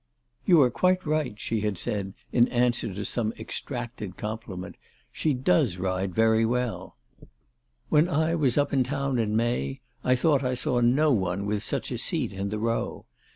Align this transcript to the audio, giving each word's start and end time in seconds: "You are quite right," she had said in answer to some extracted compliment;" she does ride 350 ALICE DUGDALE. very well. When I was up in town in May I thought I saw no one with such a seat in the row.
"You 0.45 0.59
are 0.63 0.71
quite 0.71 1.05
right," 1.05 1.39
she 1.39 1.59
had 1.61 1.77
said 1.77 2.15
in 2.31 2.47
answer 2.47 2.91
to 2.91 3.05
some 3.05 3.33
extracted 3.37 4.17
compliment;" 4.17 4.75
she 5.11 5.35
does 5.35 5.77
ride 5.77 6.15
350 6.15 6.21
ALICE 6.23 6.25
DUGDALE. 6.25 6.31
very 6.31 6.45
well. 6.47 6.97
When 7.89 8.09
I 8.09 8.33
was 8.33 8.57
up 8.57 8.73
in 8.73 8.83
town 8.83 9.19
in 9.19 9.35
May 9.35 9.81
I 10.03 10.15
thought 10.15 10.41
I 10.41 10.55
saw 10.55 10.79
no 10.79 11.11
one 11.11 11.45
with 11.45 11.61
such 11.63 11.91
a 11.91 11.99
seat 11.99 12.33
in 12.33 12.49
the 12.49 12.57
row. 12.57 13.05